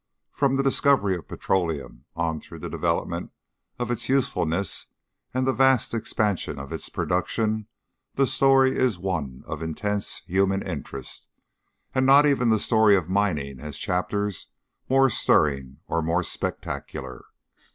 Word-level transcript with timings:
From 0.31 0.55
the 0.55 0.63
discovery 0.63 1.15
of 1.15 1.27
petroleum, 1.27 2.05
on 2.15 2.39
through 2.39 2.57
the 2.57 2.71
development 2.71 3.31
of 3.77 3.91
its 3.91 4.09
usefulness 4.09 4.87
and 5.31 5.45
the 5.45 5.53
vast 5.53 5.93
expansion 5.93 6.57
of 6.57 6.73
its 6.73 6.89
production, 6.89 7.67
the 8.15 8.25
story 8.25 8.75
is 8.75 8.97
one 8.97 9.43
of 9.45 9.61
intense 9.61 10.23
human 10.25 10.63
interest, 10.63 11.27
and 11.93 12.03
not 12.03 12.25
even 12.25 12.49
the 12.49 12.57
story 12.57 12.95
of 12.95 13.11
mining 13.11 13.59
has 13.59 13.77
chapters 13.77 14.47
more 14.89 15.07
stirring 15.07 15.81
or 15.85 16.01
more 16.01 16.23
spectacular. 16.23 17.25